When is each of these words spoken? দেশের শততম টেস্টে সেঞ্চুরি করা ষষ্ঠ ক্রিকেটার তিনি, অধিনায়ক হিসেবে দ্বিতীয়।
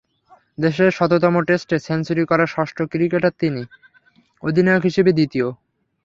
দেশের 0.57 0.89
শততম 0.91 1.35
টেস্টে 1.41 1.77
সেঞ্চুরি 1.79 2.23
করা 2.25 2.45
ষষ্ঠ 2.45 2.77
ক্রিকেটার 2.91 3.33
তিনি, 3.39 3.61
অধিনায়ক 4.43 4.83
হিসেবে 4.83 5.11
দ্বিতীয়। 5.13 5.47